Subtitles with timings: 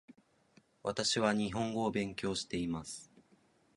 [0.81, 3.11] 私は日本語を勉強しています